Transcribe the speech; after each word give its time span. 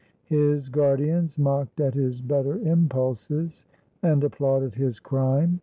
His 0.25 0.69
guardians 0.69 1.37
mocked 1.37 1.79
at 1.79 1.93
his 1.93 2.23
better 2.23 2.57
impulses, 2.67 3.67
and 4.01 4.23
ap 4.23 4.31
plauded 4.31 4.73
his 4.73 4.97
crime. 4.99 5.59